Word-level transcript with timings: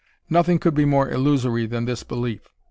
Nothing 0.31 0.57
could 0.57 0.73
be 0.73 0.83
more 0.83 1.11
illusory 1.11 1.67
than 1.67 1.85
this 1.85 2.01
belief. 2.01 2.49